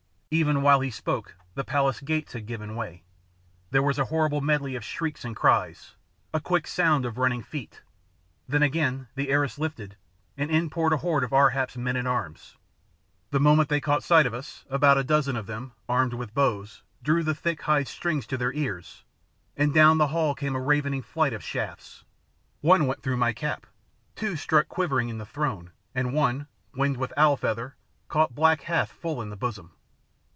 Even 0.33 0.61
while 0.61 0.79
he 0.79 0.89
spoke 0.89 1.35
the 1.55 1.65
palace 1.65 1.99
gates 1.99 2.31
had 2.31 2.45
given 2.45 2.77
way; 2.77 3.03
there 3.71 3.83
was 3.83 3.99
a 3.99 4.05
horrible 4.05 4.39
medley 4.39 4.77
of 4.77 4.83
shrieks 4.85 5.25
and 5.25 5.35
cries, 5.35 5.95
a 6.33 6.39
quick 6.39 6.67
sound 6.67 7.05
of 7.05 7.17
running 7.17 7.43
feet; 7.43 7.81
then 8.47 8.63
again 8.63 9.09
the 9.15 9.29
arras 9.29 9.59
lifted 9.59 9.97
and 10.37 10.49
in 10.49 10.69
poured 10.69 10.93
a 10.93 10.97
horde 11.03 11.25
of 11.25 11.33
Ar 11.33 11.49
hap's 11.49 11.75
men 11.75 11.97
at 11.97 12.07
arms. 12.07 12.55
The 13.31 13.41
moment 13.41 13.67
they 13.67 13.81
caught 13.81 14.05
sight 14.05 14.25
of 14.25 14.33
us 14.33 14.63
about 14.69 14.97
a 14.97 15.03
dozen 15.03 15.35
of 15.35 15.47
them, 15.47 15.73
armed 15.89 16.13
with 16.13 16.33
bows, 16.33 16.81
drew 17.03 17.23
the 17.23 17.35
thick 17.35 17.63
hide 17.63 17.89
strings 17.89 18.25
to 18.27 18.37
their 18.37 18.53
ears 18.53 19.03
and 19.57 19.73
down 19.73 19.97
the 19.97 20.07
hall 20.15 20.33
came 20.33 20.55
a 20.55 20.61
ravening 20.61 21.01
flight 21.01 21.33
of 21.33 21.43
shafts. 21.43 22.05
One 22.61 22.87
went 22.87 23.03
through 23.03 23.17
my 23.17 23.33
cap, 23.33 23.67
two 24.15 24.37
stuck 24.37 24.69
quivering 24.69 25.09
in 25.09 25.17
the 25.17 25.25
throne, 25.25 25.71
and 25.93 26.13
one, 26.13 26.47
winged 26.73 26.95
with 26.95 27.11
owl 27.17 27.35
feather, 27.35 27.75
caught 28.07 28.33
black 28.33 28.61
Hath 28.61 28.93
full 28.93 29.21
in 29.21 29.29
the 29.29 29.35
bosom. 29.35 29.73